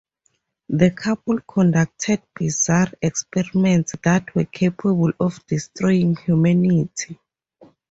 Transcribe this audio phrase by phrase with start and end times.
[0.69, 7.19] The couple conducted bizarre experiments that were capable of destroying humanity.